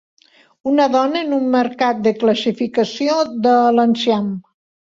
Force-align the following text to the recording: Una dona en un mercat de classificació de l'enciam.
Una 0.71 0.87
dona 0.95 1.21
en 1.25 1.35
un 1.37 1.45
mercat 1.57 2.01
de 2.09 2.15
classificació 2.23 3.21
de 3.47 3.55
l'enciam. 3.79 4.29